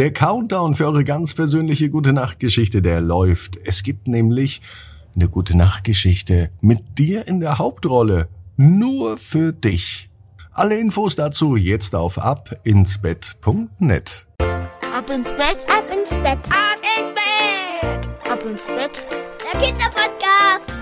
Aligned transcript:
Der 0.00 0.12
Countdown 0.14 0.74
für 0.74 0.86
eure 0.86 1.04
ganz 1.04 1.34
persönliche 1.34 1.90
Gute 1.90 2.14
Nacht 2.14 2.40
Geschichte, 2.40 2.80
der 2.80 3.02
läuft. 3.02 3.58
Es 3.66 3.82
gibt 3.82 4.08
nämlich 4.08 4.62
eine 5.14 5.28
Gute 5.28 5.54
Nacht 5.54 5.84
Geschichte 5.84 6.48
mit 6.62 6.98
dir 6.98 7.28
in 7.28 7.40
der 7.40 7.58
Hauptrolle. 7.58 8.28
Nur 8.56 9.18
für 9.18 9.52
dich. 9.52 10.08
Alle 10.52 10.78
Infos 10.78 11.16
dazu 11.16 11.54
jetzt 11.54 11.94
auf 11.94 12.16
abinsbett.net. 12.16 14.26
Ab 14.38 15.10
ins 15.10 15.32
Bett, 15.32 15.66
ab 15.68 15.84
ins 15.94 16.14
Bett, 16.14 16.38
ab 16.48 16.80
ins 16.96 17.12
Bett, 17.12 18.08
ab 18.32 18.40
ins 18.50 18.64
Bett. 18.64 19.06
Der 19.52 19.60
Kinderpodcast. 19.60 20.72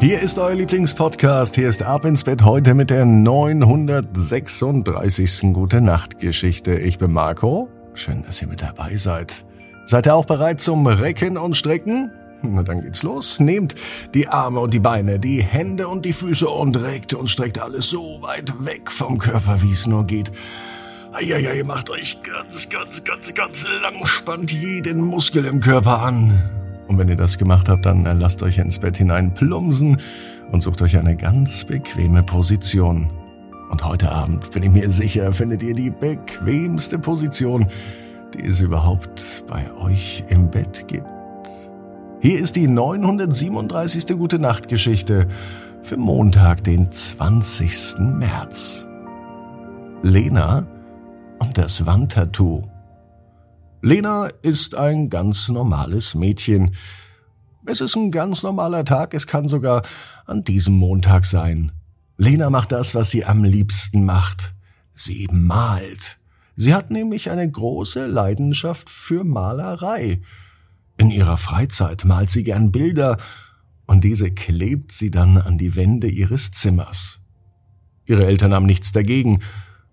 Hier 0.00 0.20
ist 0.20 0.40
euer 0.40 0.56
Lieblingspodcast. 0.56 1.54
Hier 1.54 1.68
ist 1.68 1.84
Ab 1.84 2.04
ins 2.04 2.24
Bett 2.24 2.44
heute 2.44 2.74
mit 2.74 2.90
der 2.90 3.06
936. 3.06 5.52
Gute 5.52 5.80
Nacht 5.80 6.18
Geschichte. 6.18 6.74
Ich 6.74 6.98
bin 6.98 7.12
Marco. 7.12 7.68
Schön, 7.96 8.22
dass 8.22 8.42
ihr 8.42 8.48
mit 8.48 8.60
dabei 8.60 8.94
seid. 8.96 9.44
Seid 9.86 10.06
ihr 10.06 10.14
auch 10.14 10.26
bereit 10.26 10.60
zum 10.60 10.86
Recken 10.86 11.38
und 11.38 11.56
Strecken? 11.56 12.10
Na 12.42 12.62
dann 12.62 12.82
geht's 12.82 13.02
los. 13.02 13.40
Nehmt 13.40 13.74
die 14.12 14.28
Arme 14.28 14.60
und 14.60 14.74
die 14.74 14.80
Beine, 14.80 15.18
die 15.18 15.42
Hände 15.42 15.88
und 15.88 16.04
die 16.04 16.12
Füße 16.12 16.46
und 16.46 16.76
reckt 16.76 17.14
und 17.14 17.28
streckt 17.28 17.58
alles 17.58 17.88
so 17.88 18.18
weit 18.20 18.52
weg 18.66 18.90
vom 18.92 19.16
Körper, 19.16 19.62
wie 19.62 19.72
es 19.72 19.86
nur 19.86 20.04
geht. 20.04 20.30
Eieiei, 21.12 21.64
macht 21.64 21.88
euch 21.88 22.22
ganz, 22.22 22.68
ganz, 22.68 23.02
ganz, 23.02 23.32
ganz 23.32 23.66
lang, 23.82 24.04
spannt 24.04 24.52
jeden 24.52 25.00
Muskel 25.00 25.46
im 25.46 25.60
Körper 25.60 26.02
an. 26.02 26.50
Und 26.88 26.98
wenn 26.98 27.08
ihr 27.08 27.16
das 27.16 27.38
gemacht 27.38 27.70
habt, 27.70 27.86
dann 27.86 28.04
lasst 28.04 28.42
euch 28.42 28.58
ins 28.58 28.78
Bett 28.78 28.98
hinein 28.98 29.32
plumpsen 29.32 30.02
und 30.52 30.60
sucht 30.60 30.82
euch 30.82 30.98
eine 30.98 31.16
ganz 31.16 31.64
bequeme 31.64 32.22
Position. 32.22 33.08
Und 33.70 33.84
heute 33.84 34.10
Abend, 34.10 34.50
bin 34.52 34.62
ich 34.62 34.70
mir 34.70 34.90
sicher, 34.90 35.32
findet 35.32 35.62
ihr 35.62 35.74
die 35.74 35.90
bequemste 35.90 36.98
Position, 36.98 37.68
die 38.34 38.46
es 38.46 38.60
überhaupt 38.60 39.44
bei 39.48 39.72
euch 39.74 40.24
im 40.28 40.50
Bett 40.50 40.86
gibt. 40.86 41.06
Hier 42.20 42.38
ist 42.38 42.56
die 42.56 42.68
937. 42.68 44.06
Gute 44.16 44.38
Nacht 44.38 44.68
Geschichte 44.68 45.28
für 45.82 45.96
Montag, 45.96 46.64
den 46.64 46.90
20. 46.90 47.98
März. 47.98 48.86
Lena 50.02 50.66
und 51.38 51.58
das 51.58 51.86
Wandtattoo. 51.86 52.64
Lena 53.82 54.28
ist 54.42 54.76
ein 54.76 55.10
ganz 55.10 55.48
normales 55.48 56.14
Mädchen. 56.14 56.74
Es 57.66 57.80
ist 57.80 57.96
ein 57.96 58.10
ganz 58.10 58.42
normaler 58.42 58.84
Tag, 58.84 59.12
es 59.12 59.26
kann 59.26 59.48
sogar 59.48 59.82
an 60.24 60.44
diesem 60.44 60.74
Montag 60.74 61.24
sein. 61.24 61.72
Lena 62.18 62.50
macht 62.50 62.72
das, 62.72 62.94
was 62.94 63.10
sie 63.10 63.24
am 63.24 63.44
liebsten 63.44 64.04
macht. 64.04 64.54
Sie 64.94 65.28
malt. 65.30 66.18
Sie 66.56 66.72
hat 66.72 66.90
nämlich 66.90 67.30
eine 67.30 67.50
große 67.50 68.06
Leidenschaft 68.06 68.88
für 68.88 69.24
Malerei. 69.24 70.22
In 70.96 71.10
ihrer 71.10 71.36
Freizeit 71.36 72.06
malt 72.06 72.30
sie 72.30 72.42
gern 72.42 72.72
Bilder 72.72 73.18
und 73.84 74.04
diese 74.04 74.30
klebt 74.30 74.92
sie 74.92 75.10
dann 75.10 75.36
an 75.36 75.58
die 75.58 75.76
Wände 75.76 76.08
ihres 76.08 76.52
Zimmers. 76.52 77.20
Ihre 78.06 78.26
Eltern 78.26 78.54
haben 78.54 78.66
nichts 78.66 78.92
dagegen, 78.92 79.42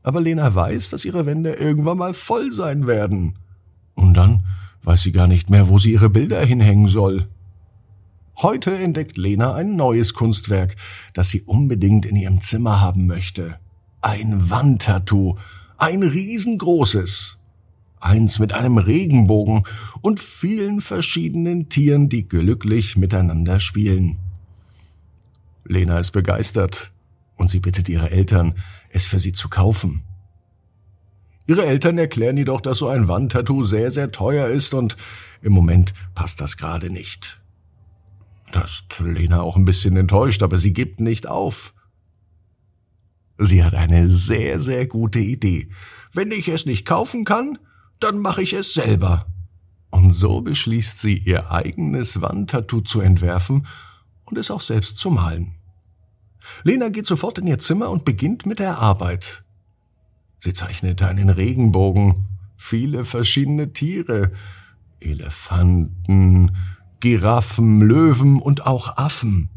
aber 0.02 0.22
Lena 0.22 0.56
weiß, 0.56 0.92
dass 0.92 1.04
ihre 1.04 1.26
Wände 1.26 1.54
irgendwann 1.54 1.98
mal 1.98 2.14
voll 2.14 2.52
sein 2.52 2.88
werden. 2.88 3.38
Und 3.96 4.14
dann 4.16 4.46
weiß 4.84 5.04
sie 5.04 5.12
gar 5.12 5.28
nicht 5.28 5.50
mehr, 5.50 5.68
wo 5.68 5.80
sie 5.80 5.92
ihre 5.92 6.10
Bilder 6.10 6.44
hinhängen 6.46 6.88
soll. 6.88 7.28
Heute 8.38 8.76
entdeckt 8.76 9.16
Lena 9.16 9.54
ein 9.54 9.76
neues 9.76 10.14
Kunstwerk, 10.14 10.76
das 11.14 11.30
sie 11.30 11.42
unbedingt 11.42 12.06
in 12.06 12.16
ihrem 12.16 12.42
Zimmer 12.42 12.82
haben 12.82 13.06
möchte. 13.06 13.60
Ein 14.02 14.50
Wandtattoo, 14.50 15.38
ein 15.78 16.04
riesengroßes. 16.04 17.40
Eins 18.00 18.40
mit 18.40 18.52
einem 18.52 18.80
Regenbogen 18.80 19.64
und 20.02 20.20
vielen 20.20 20.82
verschiedenen 20.82 21.70
Tieren, 21.70 22.10
die 22.10 22.28
glücklich 22.28 22.98
miteinander 22.98 23.62
spielen. 23.62 24.18
Lena 25.64 26.00
ist 26.00 26.12
begeistert 26.12 26.92
und 27.38 27.50
sie 27.50 27.62
bittet 27.62 27.88
ihre 27.88 28.12
Eltern, 28.12 28.56
es 28.90 29.06
für 29.06 29.22
sie 29.22 29.32
zu 29.32 29.48
kaufen. 29.48 30.04
Ihre 31.46 31.66
Eltern 31.66 31.98
erklären 31.98 32.36
jedoch, 32.36 32.62
dass 32.62 32.80
so 32.80 32.88
ein 32.88 33.08
Wandtattoo 33.08 33.64
sehr, 33.64 33.92
sehr 33.92 34.12
teuer 34.12 34.48
ist 34.48 34.74
und 34.74 34.98
im 35.42 35.54
Moment 35.54 35.94
passt 36.16 36.42
das 36.42 36.58
gerade 36.58 36.90
nicht. 36.90 37.43
Das 38.54 38.84
ist 38.84 39.00
Lena 39.00 39.42
auch 39.42 39.56
ein 39.56 39.66
bisschen 39.66 39.98
enttäuscht, 39.98 40.44
aber 40.44 40.60
sie 40.60 40.74
gibt 40.74 41.00
nicht 41.00 41.28
auf. 41.28 41.74
Sie 43.40 43.64
hat 43.64 43.74
eine 43.74 44.10
sehr, 44.10 44.62
sehr 44.62 44.86
gute 44.86 45.18
Idee. 45.18 45.70
Wenn 46.14 46.30
ich 46.30 46.48
es 46.50 46.68
nicht 46.68 46.86
kaufen 46.86 47.26
kann, 47.26 47.58
dann 48.00 48.20
mache 48.20 48.44
ich 48.44 48.54
es 48.54 48.76
selber. 48.76 49.26
Und 49.90 50.12
so 50.12 50.42
beschließt 50.42 51.00
sie, 51.00 51.18
ihr 51.18 51.52
eigenes 51.52 52.22
Wandtattoo 52.22 52.82
zu 52.82 53.02
entwerfen 53.02 53.66
und 54.26 54.38
es 54.38 54.52
auch 54.52 54.62
selbst 54.62 55.00
zu 55.00 55.10
malen. 55.10 55.56
Lena 56.64 56.90
geht 56.90 57.08
sofort 57.08 57.40
in 57.40 57.48
ihr 57.48 57.58
Zimmer 57.58 57.90
und 57.90 58.06
beginnt 58.06 58.46
mit 58.46 58.60
der 58.60 58.78
Arbeit. 58.78 59.44
Sie 60.40 60.54
zeichnet 60.54 61.02
einen 61.02 61.30
Regenbogen, 61.30 62.28
viele 62.56 63.04
verschiedene 63.04 63.74
Tiere, 63.74 64.32
Elefanten, 65.00 66.56
Giraffen, 67.04 67.82
Löwen 67.82 68.40
und 68.40 68.66
auch 68.66 68.96
Affen. 68.96 69.50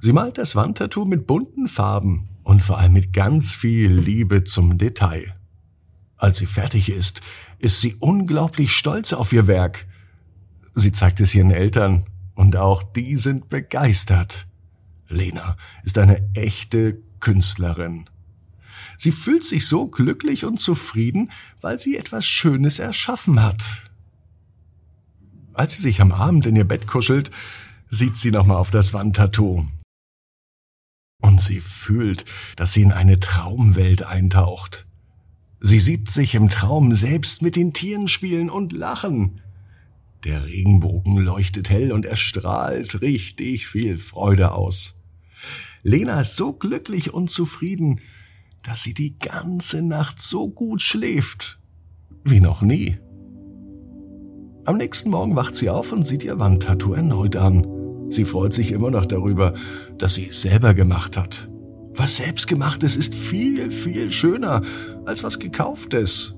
Sie 0.00 0.12
malt 0.12 0.38
das 0.38 0.56
Wandtattoo 0.56 1.04
mit 1.04 1.26
bunten 1.26 1.68
Farben 1.68 2.30
und 2.42 2.62
vor 2.62 2.78
allem 2.78 2.94
mit 2.94 3.12
ganz 3.12 3.54
viel 3.54 3.92
Liebe 3.92 4.44
zum 4.44 4.78
Detail. 4.78 5.36
Als 6.16 6.38
sie 6.38 6.46
fertig 6.46 6.88
ist, 6.88 7.20
ist 7.58 7.82
sie 7.82 7.94
unglaublich 7.96 8.72
stolz 8.72 9.12
auf 9.12 9.34
ihr 9.34 9.48
Werk. 9.48 9.86
Sie 10.74 10.92
zeigt 10.92 11.20
es 11.20 11.34
ihren 11.34 11.50
Eltern 11.50 12.06
und 12.34 12.56
auch 12.56 12.82
die 12.82 13.16
sind 13.16 13.50
begeistert. 13.50 14.46
Lena 15.08 15.58
ist 15.84 15.98
eine 15.98 16.26
echte 16.32 17.02
Künstlerin. 17.20 18.08
Sie 18.96 19.12
fühlt 19.12 19.44
sich 19.44 19.66
so 19.66 19.88
glücklich 19.88 20.46
und 20.46 20.58
zufrieden, 20.58 21.32
weil 21.60 21.78
sie 21.78 21.98
etwas 21.98 22.26
Schönes 22.26 22.78
erschaffen 22.78 23.42
hat. 23.42 23.89
Als 25.60 25.74
sie 25.74 25.82
sich 25.82 26.00
am 26.00 26.10
Abend 26.10 26.46
in 26.46 26.56
ihr 26.56 26.64
Bett 26.64 26.86
kuschelt, 26.86 27.30
sieht 27.90 28.16
sie 28.16 28.30
nochmal 28.30 28.56
auf 28.56 28.70
das 28.70 28.94
Wandtattoo. 28.94 29.68
Und 31.20 31.42
sie 31.42 31.60
fühlt, 31.60 32.24
dass 32.56 32.72
sie 32.72 32.80
in 32.80 32.92
eine 32.92 33.20
Traumwelt 33.20 34.02
eintaucht. 34.02 34.86
Sie 35.58 35.78
sieht 35.78 36.10
sich 36.10 36.34
im 36.34 36.48
Traum 36.48 36.94
selbst 36.94 37.42
mit 37.42 37.56
den 37.56 37.74
Tieren 37.74 38.08
spielen 38.08 38.48
und 38.48 38.72
lachen. 38.72 39.42
Der 40.24 40.46
Regenbogen 40.46 41.18
leuchtet 41.18 41.68
hell 41.68 41.92
und 41.92 42.06
er 42.06 42.16
strahlt 42.16 43.02
richtig 43.02 43.66
viel 43.66 43.98
Freude 43.98 44.52
aus. 44.52 44.94
Lena 45.82 46.22
ist 46.22 46.36
so 46.36 46.54
glücklich 46.54 47.12
und 47.12 47.30
zufrieden, 47.30 48.00
dass 48.62 48.82
sie 48.82 48.94
die 48.94 49.18
ganze 49.18 49.82
Nacht 49.82 50.22
so 50.22 50.48
gut 50.48 50.80
schläft 50.80 51.58
wie 52.24 52.40
noch 52.40 52.62
nie. 52.62 52.98
Am 54.70 54.76
nächsten 54.76 55.10
Morgen 55.10 55.34
wacht 55.34 55.56
sie 55.56 55.68
auf 55.68 55.90
und 55.90 56.06
sieht 56.06 56.22
ihr 56.22 56.38
Wandtattoo 56.38 56.92
erneut 56.92 57.34
an. 57.34 57.66
Sie 58.08 58.24
freut 58.24 58.54
sich 58.54 58.70
immer 58.70 58.92
noch 58.92 59.04
darüber, 59.04 59.52
dass 59.98 60.14
sie 60.14 60.28
es 60.28 60.42
selber 60.42 60.74
gemacht 60.74 61.16
hat. 61.16 61.50
Was 61.92 62.18
selbstgemachtes 62.18 62.94
ist 62.94 63.16
viel, 63.16 63.72
viel 63.72 64.12
schöner 64.12 64.62
als 65.06 65.24
was 65.24 65.40
gekauftes. 65.40 66.36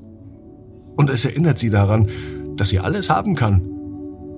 Und 0.97 1.11
es 1.11 1.27
erinnert 1.27 1.59
sie 1.59 1.69
daran, 1.69 2.09
dass 2.57 2.71
sie 2.71 2.79
alles 2.79 3.11
haben 3.11 3.35
kann, 3.35 3.69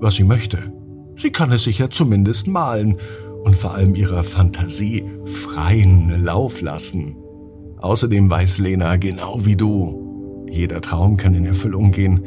was 0.01 0.17
sie 0.17 0.25
möchte. 0.25 0.73
Sie 1.15 1.31
kann 1.31 1.53
es 1.53 1.63
sich 1.63 1.79
ja 1.79 1.89
zumindest 1.89 2.49
malen 2.49 2.97
und 3.45 3.55
vor 3.55 3.75
allem 3.75 3.95
ihrer 3.95 4.25
Fantasie 4.25 5.05
freien 5.25 6.25
Lauf 6.25 6.63
lassen. 6.63 7.15
Außerdem 7.79 8.29
weiß 8.29 8.59
Lena 8.59 8.97
genau 8.97 9.47
wie 9.47 9.55
du, 9.55 10.47
jeder 10.51 10.81
Traum 10.81 11.17
kann 11.17 11.35
in 11.35 11.45
Erfüllung 11.45 11.93
gehen 11.93 12.27